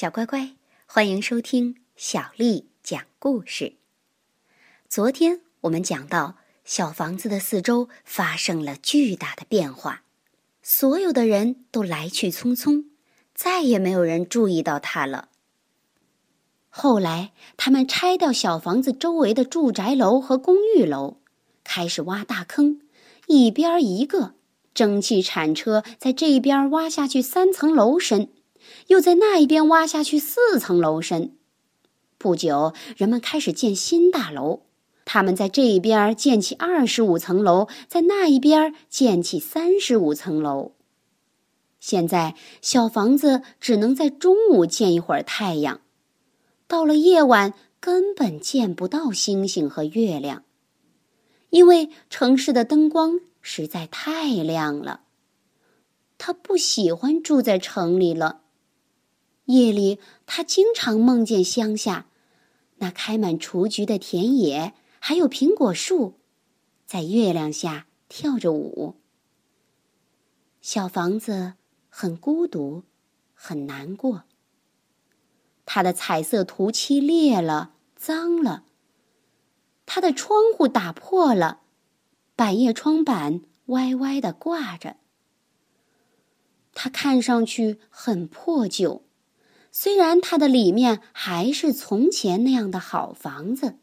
[0.00, 0.54] 小乖乖，
[0.86, 3.72] 欢迎收听小丽讲故事。
[4.88, 10.04] 昨天我们讲到，小房子的四周发生了巨大的变化，
[10.62, 12.84] 所有的人都来去匆匆，
[13.34, 15.30] 再也没有人注意到它了。
[16.68, 21.16] 后来，他们拆掉小房子周围的住宅楼和公寓楼，
[21.64, 22.80] 开始挖大坑，
[23.26, 24.34] 一边一个
[24.72, 28.30] 蒸汽铲车在这边挖下去三层楼深。
[28.88, 31.36] 又在那一边挖下去四层楼深。
[32.18, 34.64] 不久，人们开始建新大楼。
[35.04, 40.72] 他们在这一边建起二十五层楼，在那一边建起三十五层楼。
[41.80, 45.80] 现在，小房子只能在中午见一会儿太阳，
[46.66, 50.44] 到了夜晚根本见不到星星和月亮，
[51.50, 55.02] 因为城市的灯光实在太亮了。
[56.18, 58.40] 他不喜欢住在城里了。
[59.48, 62.06] 夜里，他经常梦见乡下
[62.76, 66.18] 那开满雏菊的田野，还有苹果树，
[66.84, 68.96] 在月亮下跳着舞。
[70.60, 71.54] 小房子
[71.88, 72.82] 很孤独，
[73.32, 74.24] 很难过。
[75.64, 78.64] 它的彩色涂漆裂了，脏了。
[79.86, 81.62] 它的窗户打破了，
[82.36, 84.96] 百叶窗板歪歪的挂着。
[86.74, 89.07] 它看上去很破旧。
[89.70, 93.76] 虽然它的里面还是从前那样的好房子，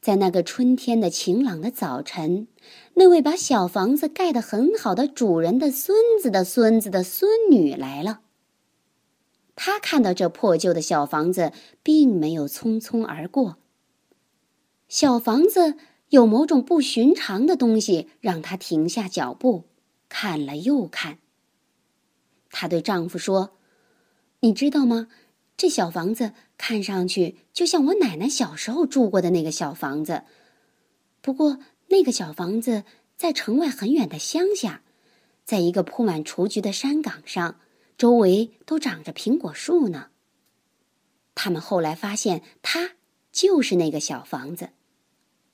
[0.00, 2.46] 在那个春天的晴朗的早晨，
[2.94, 8.20] 那位把小房子盖得很好的主人的孙子的孙子的孙女来了。
[9.56, 13.56] 他看到这破旧的小房子，并没有匆匆而过。
[14.88, 15.74] 小房子
[16.10, 19.64] 有某种不寻常的东西，让他停下脚步，
[20.08, 21.18] 看了又看。
[22.50, 23.57] 她对丈夫说。
[24.40, 25.08] 你知道吗？
[25.56, 30.22] 这小房子看上去就像我奶奶小时候住过的那个小房子。
[31.20, 31.58] 不过，
[31.88, 32.84] 那个小房子
[33.16, 34.82] 在城外很远的乡下，
[35.44, 37.58] 在一个铺满雏菊的山岗上，
[37.96, 40.10] 周围都长着苹果树呢。
[41.34, 42.92] 他们后来发现，它
[43.32, 44.70] 就是那个小房子。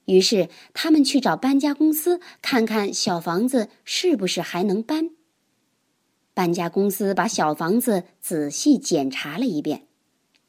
[0.05, 5.11] 于是，他们去找搬家公司，看看小房子是不是还能搬。
[6.35, 9.87] 搬家公司把小房子仔细检查了一遍，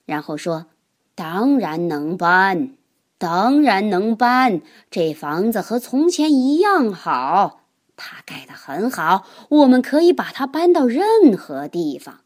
[0.06, 0.66] 然后说
[1.14, 2.76] ：“当然能搬，
[3.20, 4.62] 当然能搬。
[4.90, 7.62] 这房子和从前一样好，
[7.96, 12.22] 它盖得很好，我们可以把它搬到任何地方。”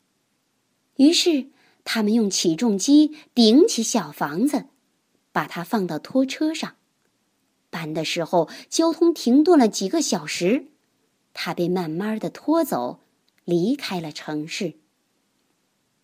[0.95, 1.47] 于是，
[1.83, 4.67] 他们用起重机顶起小房子，
[5.33, 6.75] 把它放到拖车上。
[7.69, 10.67] 搬的时候，交通停顿了几个小时，
[11.33, 13.01] 它被慢慢的拖走。
[13.49, 14.75] 离开了城市。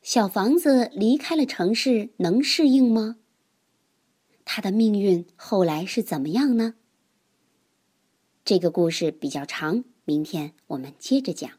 [0.01, 3.17] 小房子离开了城市，能适应吗？
[4.43, 6.73] 他的命运后来是怎么样呢？
[8.43, 11.51] 这个故事比较长，明天我们接着讲。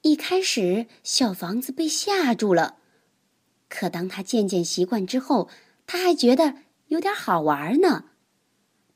[0.00, 2.78] 一开始，小房子被吓住了，
[3.68, 5.50] 可当他渐渐习惯之后，
[5.86, 8.06] 他还觉得有点好玩呢。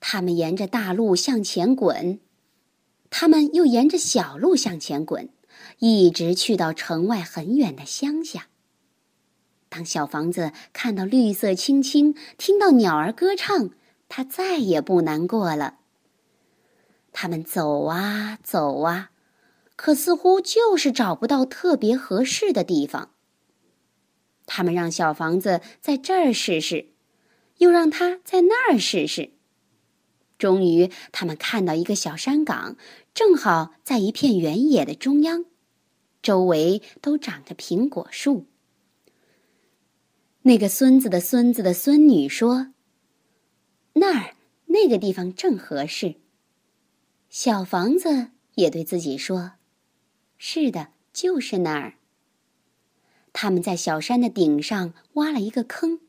[0.01, 2.21] 他们沿着大路向前滚。
[3.11, 5.29] 他们又沿着小路向前滚，
[5.79, 8.49] 一直去到城外很远的乡下。
[9.71, 13.71] 当小房子看到绿色青青，听到鸟儿歌唱，
[14.09, 15.79] 它再也不难过了。
[17.13, 19.11] 他们走啊走啊，
[19.77, 23.11] 可似乎就是找不到特别合适的地方。
[24.47, 26.89] 他们让小房子在这儿试试，
[27.59, 29.33] 又让它在那儿试试。
[30.39, 32.77] 终于，他们看到一个小山岗，
[33.13, 35.45] 正好在一片原野的中央，
[36.23, 38.47] 周围都长着苹果树。
[40.43, 42.73] 那个孙子的孙子的孙女说
[43.95, 46.15] ：“那儿那个地方正合适。”
[47.29, 49.53] 小房子也对自己说
[50.39, 51.95] ：“是的，就是那儿。”
[53.35, 56.01] 他们在小山的顶上挖了一个坑。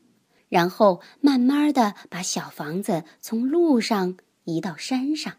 [0.50, 5.38] 然后慢慢的把小房子从路上移到山上。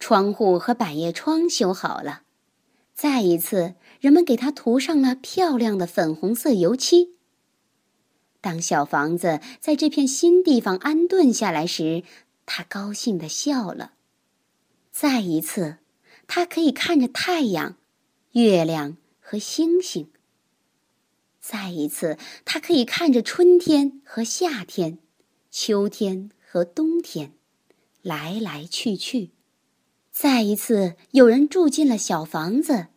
[0.00, 2.22] 窗户和百叶窗修好了，
[2.92, 7.14] 再一次，人们给它涂上了漂亮的粉红色油漆。
[8.40, 12.04] 当小房子在这片新地方安顿下来时，
[12.44, 13.92] 他高兴的笑了。
[14.92, 15.78] 再一次，
[16.26, 17.76] 他可以看着太阳、
[18.32, 20.10] 月亮和星星。
[21.48, 24.98] 再一次，他可以看着春天和夏天，
[25.48, 27.34] 秋天和冬天，
[28.02, 29.30] 来来去去。
[30.10, 32.88] 再一次有人住进了小房子，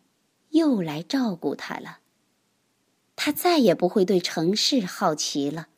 [0.48, 2.00] 又来照顾他了。
[3.14, 5.68] 他再也不会对城市好奇了，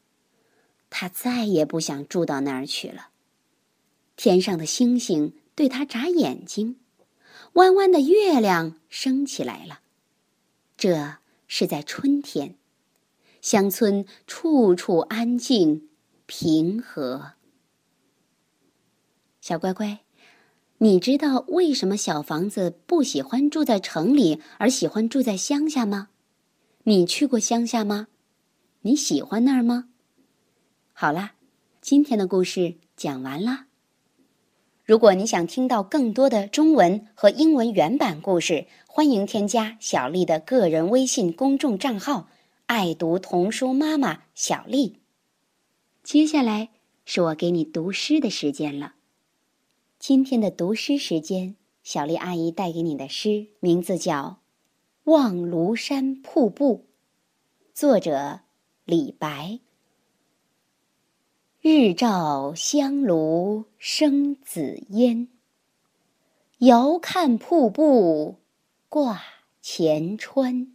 [0.88, 3.08] 他再也不想住到那儿去了。
[4.16, 6.80] 天上的星星对他眨眼睛，
[7.52, 9.80] 弯弯的月亮升起来了。
[10.78, 12.56] 这是在春天，
[13.42, 15.88] 乡村处处安静
[16.26, 17.32] 平和。
[19.40, 19.98] 小乖乖，
[20.78, 26.10] 你知道为什么小房子不喜欢住在城里，而喜欢住在乡下吗？
[26.84, 28.06] 你去过乡下吗？
[28.82, 29.88] 你喜欢那儿吗？
[30.92, 31.34] 好啦，
[31.80, 33.66] 今天的故事讲完啦。
[34.84, 42.28] 如果你想听到更多的中文和英文原版故事，欢迎添加小丽的个人微信公众账号
[42.74, 45.02] “爱读童书妈妈小丽”。
[46.02, 46.70] 接下来
[47.04, 48.94] 是我给你读诗的时间了。
[49.98, 54.40] 今天的读诗时间，小丽阿姨带给你的诗名字叫
[55.12, 56.78] 《望庐山瀑布》，
[57.74, 58.40] 作者
[58.86, 59.60] 李白。
[61.60, 65.28] 日照香炉生紫烟，
[66.60, 68.38] 遥看瀑布
[68.88, 69.20] 挂
[69.60, 70.74] 前川。